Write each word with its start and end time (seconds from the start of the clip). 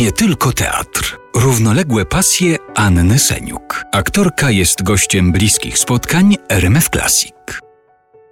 Nie 0.00 0.12
tylko 0.12 0.52
teatr. 0.52 1.18
Równoległe 1.34 2.04
pasje 2.04 2.56
Anny 2.74 3.18
Seniuk. 3.18 3.84
Aktorka 3.92 4.50
jest 4.50 4.82
gościem 4.82 5.32
bliskich 5.32 5.78
spotkań 5.78 6.36
RMF 6.48 6.88
Classic. 6.88 7.32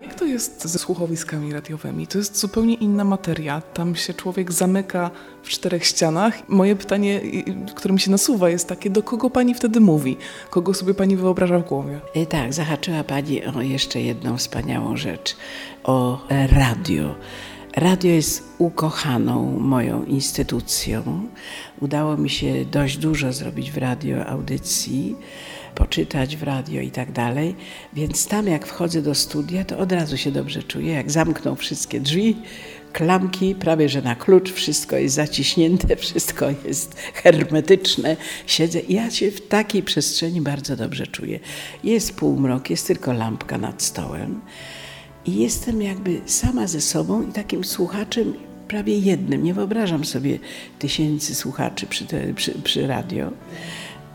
Jak 0.03 0.15
to 0.15 0.25
jest 0.25 0.65
ze 0.67 0.79
słuchowiskami 0.79 1.53
radiowymi? 1.53 2.07
To 2.07 2.19
jest 2.19 2.39
zupełnie 2.39 2.75
inna 2.75 3.05
materia. 3.05 3.61
Tam 3.61 3.97
się 3.97 4.15
człowiek 4.15 4.53
zamyka 4.53 5.11
w 5.43 5.49
czterech 5.49 5.87
ścianach. 5.87 6.49
Moje 6.49 6.77
pytanie, 6.77 7.21
które 7.77 7.95
mi 7.95 8.01
się 8.01 8.11
nasuwa, 8.11 8.51
jest 8.51 8.69
takie: 8.69 8.91
do 8.91 9.03
kogo 9.03 9.31
pani 9.31 9.55
wtedy 9.55 9.81
mówi? 9.81 10.17
Kogo 10.51 10.75
sobie 10.75 10.95
pani 10.95 11.17
wyobraża 11.17 11.59
w 11.59 11.69
głowie? 11.69 12.01
I 12.15 12.27
tak, 12.27 12.53
zahaczyła 12.53 13.05
pani 13.05 13.45
o 13.45 13.63
jeszcze 13.63 14.01
jedną 14.01 14.37
wspaniałą 14.37 14.97
rzecz 14.97 15.37
o 15.85 16.27
radio. 16.53 17.15
Radio 17.79 18.13
jest 18.13 18.43
ukochaną 18.59 19.59
moją 19.61 20.05
instytucją. 20.05 21.29
Udało 21.81 22.17
mi 22.17 22.31
się 22.31 22.65
dość 22.65 22.97
dużo 22.97 23.33
zrobić 23.33 23.71
w 23.71 23.77
radio 23.77 24.27
audycji, 24.27 25.17
poczytać 25.75 26.37
w 26.37 26.43
radio 26.43 26.81
i 26.81 26.91
tak 26.91 27.13
dalej, 27.13 27.55
więc 27.93 28.27
tam 28.29 28.47
jak 28.47 28.67
wchodzę 28.67 29.03
do 29.03 29.15
studia, 29.15 29.65
to 29.65 29.79
od 29.79 29.93
razu 29.93 30.17
się 30.17 30.31
dobrze 30.33 30.63
czuję. 30.63 30.93
Jak 30.93 31.11
zamkną 31.11 31.55
wszystkie 31.55 32.01
drzwi, 32.01 32.37
klamki, 32.93 33.55
prawie 33.55 33.89
że 33.89 34.03
na 34.03 34.15
klucz, 34.15 34.53
wszystko 34.53 34.97
jest 34.97 35.15
zaciśnięte, 35.15 35.97
wszystko 36.07 36.47
jest 36.65 36.97
hermetyczne. 37.15 38.17
Siedzę 38.47 38.81
ja 38.89 39.11
się 39.11 39.31
w 39.31 39.49
takiej 39.49 39.83
przestrzeni 39.83 40.41
bardzo 40.41 40.77
dobrze 40.77 41.07
czuję. 41.07 41.41
Jest 41.85 42.17
półmrok, 42.17 42.71
jest 42.71 42.87
tylko 42.87 43.13
lampka 43.13 43.59
nad 43.59 43.83
stołem. 43.83 44.41
I 45.27 45.37
jestem 45.37 45.83
jakby 45.83 46.21
sama 46.27 46.67
ze 46.67 46.81
sobą 46.81 47.23
i 47.23 47.33
takim 47.33 47.65
słuchaczem 47.65 48.35
prawie 48.69 48.99
jednym. 48.99 49.43
Nie 49.43 49.55
wyobrażam 49.55 50.05
sobie 50.05 50.39
tysięcy 50.79 51.35
słuchaczy 51.35 51.87
przy, 51.87 52.07
te, 52.07 52.35
przy, 52.35 52.53
przy 52.53 52.87
radio. 52.87 53.31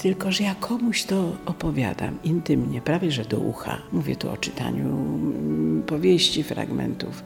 Tylko, 0.04 0.32
że 0.32 0.44
ja 0.44 0.56
komuś 0.56 1.04
to 1.04 1.36
opowiadam 1.46 2.20
intymnie, 2.24 2.82
prawie 2.82 3.12
że 3.12 3.26
do 3.26 3.38
ucha. 3.38 3.82
Mówię 3.92 4.16
tu 4.16 4.30
o 4.30 4.38
czytaniu 4.38 4.86
mm, 4.86 5.84
powieści, 5.84 6.44
fragmentów 6.44 7.24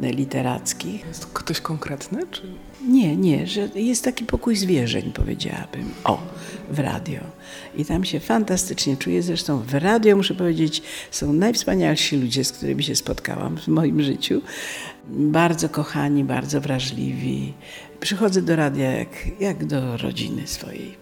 literackich. 0.00 1.06
Jest 1.06 1.26
ktoś 1.26 1.60
konkretny? 1.60 2.26
Czy... 2.30 2.42
Nie, 2.88 3.16
nie, 3.16 3.46
że 3.46 3.68
jest 3.74 4.04
taki 4.04 4.24
pokój 4.24 4.56
zwierzeń, 4.56 5.12
powiedziałabym. 5.12 5.94
O, 6.04 6.22
w 6.70 6.78
radio. 6.78 7.20
I 7.76 7.84
tam 7.84 8.04
się 8.04 8.20
fantastycznie 8.20 8.96
czuję. 8.96 9.22
Zresztą 9.22 9.58
w 9.58 9.74
radio, 9.74 10.16
muszę 10.16 10.34
powiedzieć, 10.34 10.82
są 11.10 11.32
najwspanialsi 11.32 12.16
ludzie, 12.16 12.44
z 12.44 12.52
którymi 12.52 12.82
się 12.82 12.96
spotkałam 12.96 13.56
w 13.56 13.68
moim 13.68 14.02
życiu. 14.02 14.42
Bardzo 15.08 15.68
kochani, 15.68 16.24
bardzo 16.24 16.60
wrażliwi. 16.60 17.52
Przychodzę 18.00 18.42
do 18.42 18.56
radia 18.56 18.92
jak, 18.92 19.40
jak 19.40 19.64
do 19.64 19.96
rodziny 19.96 20.46
swojej. 20.46 21.01